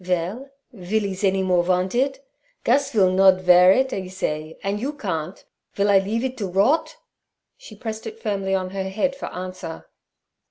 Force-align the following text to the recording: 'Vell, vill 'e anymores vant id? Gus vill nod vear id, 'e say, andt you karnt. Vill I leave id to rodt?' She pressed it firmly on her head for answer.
'Vell, 0.03 0.49
vill 0.73 1.05
'e 1.05 1.27
anymores 1.27 1.67
vant 1.67 1.93
id? 1.93 2.19
Gus 2.63 2.91
vill 2.91 3.11
nod 3.11 3.41
vear 3.41 3.71
id, 3.71 3.93
'e 3.93 4.09
say, 4.09 4.57
andt 4.63 4.81
you 4.81 4.93
karnt. 4.93 5.43
Vill 5.75 5.91
I 5.91 5.99
leave 5.99 6.23
id 6.23 6.39
to 6.39 6.47
rodt?' 6.47 6.97
She 7.55 7.75
pressed 7.75 8.07
it 8.07 8.19
firmly 8.19 8.55
on 8.55 8.71
her 8.71 8.89
head 8.89 9.15
for 9.15 9.27
answer. 9.27 9.85